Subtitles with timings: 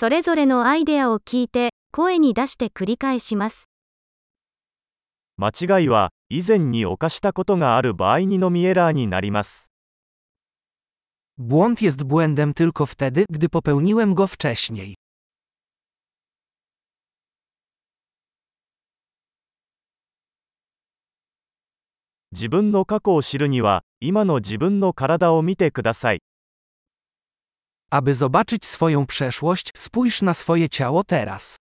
[0.00, 3.68] それぞれのアイデアを聞いて、声に出して繰り返します。
[5.36, 9.70] 間違いは以前に犯したことがある場合にのみエラーになります。
[11.38, 14.94] Błąd jest błędem tylko wtedy, gdy popełniłem go wcześniej.
[22.32, 26.22] 自分の過去を知るには、今の自分の体を見てください。
[27.89, 31.57] Aby zobaczyć swoją przeszłość, spójrz na swoje ciało teraz.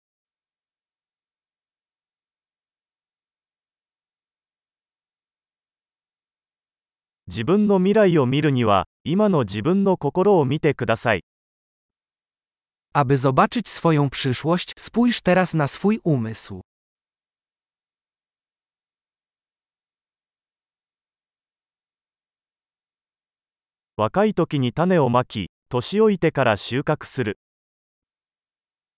[7.30, 11.22] 自分の未来を見るには、今の自分の心を見てください。
[12.94, 16.62] Aby zobaczyć swoją przyszłość, spójrz teraz na swój umysł.
[23.96, 27.38] 若い時に種をまき、 年老いてから収穫する。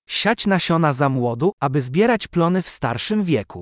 [0.07, 3.61] Siać nasiona za młodu, aby zbierać plony w starszym wieku.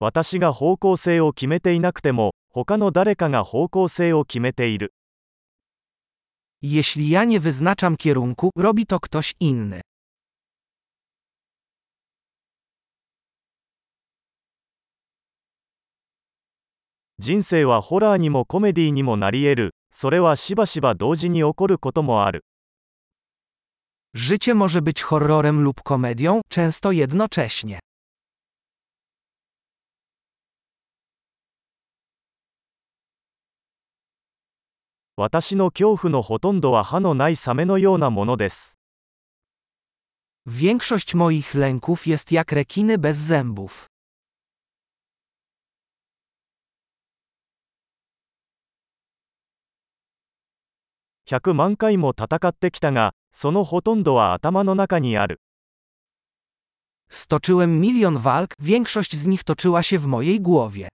[0.00, 4.92] 私が方向性を決めていなくても、他の誰かが方向性を決めている。
[6.62, 9.80] Jeśli ja nie wyznaczam kierunku, robi to ktoś inny.
[17.18, 19.74] 人生はホラーにもコメディにもなり得る。
[19.90, 22.44] それはしばしば同時に起こることもある。
[24.14, 27.78] Życie może być horrorem lub komedią, często jednocześnie.
[35.16, 38.78] 私の恐怖のほとんどは歯のないサメのようなものです。
[40.46, 43.86] Większość moich lęków jest jak rekiny bez zębów.
[51.29, 55.41] 100万回も戦ってきたが、そのほとんどは頭の中にある。
[57.09, 60.87] Stoczyłem milion walk, większość z nich toczyła się w mojej głowie.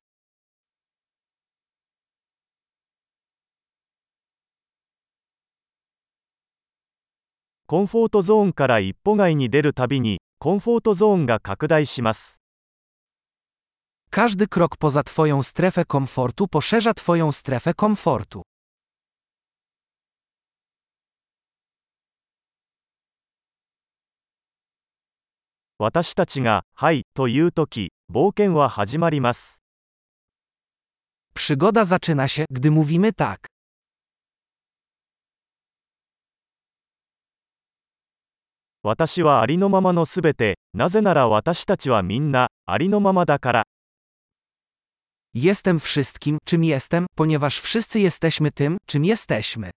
[7.68, 12.42] コンフォートゾーンから一歩外に出るたびに、コンフォートゾーンが拡大します。
[14.10, 18.42] Każdy krok poza Twoją strefę komfortu poszerza Twoją strefę komfortu.
[25.84, 29.62] 私たちが、はい、というとき、冒険は始まります。
[31.36, 33.48] Przygoda zaczyna się, gdy mówimy tak.
[38.82, 43.64] 私はありのままのすべて、なぜなら私たちはみんな、ありのままだから。
[45.36, 49.72] Jestem wszystkim, czym jestem, ponieważ wszyscy jesteśmy tym, czym jesteśmy.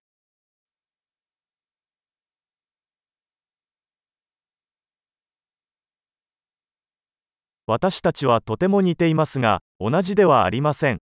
[7.66, 10.98] 私たちはとても似ていますが、同じではありません。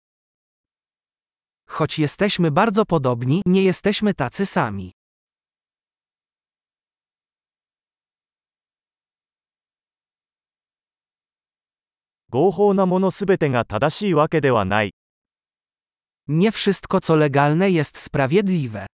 [1.67, 4.91] Choć jesteśmy bardzo podobni, nie jesteśmy tacy sami.
[12.31, 14.93] 合法なものすべてが正しいわけではない。
[16.27, 18.85] Nie wszystko co legalne jest sprawiedliwe.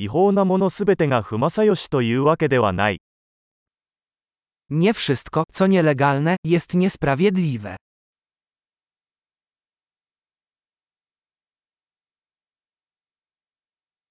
[0.00, 3.00] 違法なものすべてが不正義というわけではない。
[4.70, 7.76] Nie wszystko, co nielegalne, jest niesprawiedliwe.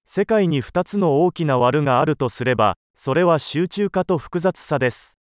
[0.04, 5.18] 世界に2つの大きな悪があるとすれば、それは集中化と複雑さです。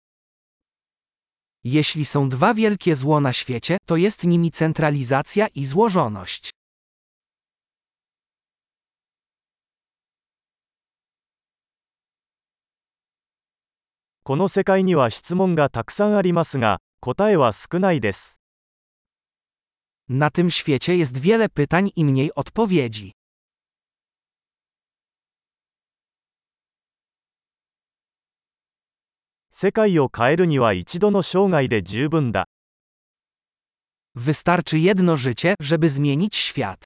[1.65, 6.56] Jeśli są dwa wielkie zło na świecie, to jest nimi centralizacja i złożoność.
[14.26, 18.40] この世界には質問がたくさんありますが、答えは少ないです。
[20.10, 23.12] Na tym świecie jest wiele pytań i mniej odpowiedzi.
[29.50, 32.46] 世界を変えるには一度の生涯で十分だ。
[34.16, 36.85] Wystarczy jedno życie, żeby zmienić świat.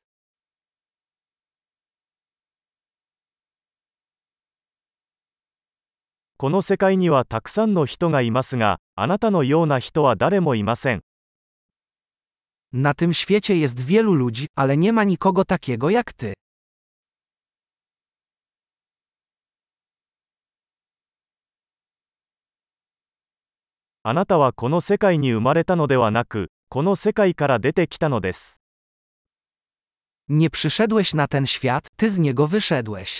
[6.41, 11.03] この世界にはたくさんの人がいますが、あなたのような人は誰もいません。
[12.73, 16.33] Na tym świecie jest wielu ludzi, ale nie ma nikogo takiego jak ty.
[24.03, 28.63] ああなたはこの世界に生まれたのではなく、この世界から出てきたのです。
[30.31, 33.20] Nie przyszedłeś na ten świat, ty z niego wyszedłeś.